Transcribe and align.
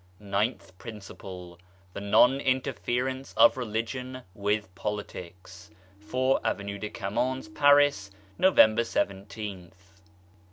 NINTH 0.19 0.75
PRINCIPLE 0.79 1.59
THE 1.93 2.01
NON 2.01 2.39
INTERFERENCE 2.39 3.35
OF 3.37 3.55
RELIGION 3.55 4.23
WITH 4.33 4.73
POLITICS 4.73 5.69
4, 5.99 6.39
Avenue 6.43 6.79
de 6.79 6.89
Camoens, 6.89 7.47
Paris, 7.47 8.09
November 8.39 8.81
xjth. 8.81 10.01